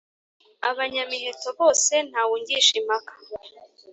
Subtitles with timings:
[0.69, 3.13] Abanyamiheto bose ntawe ungisha impaka.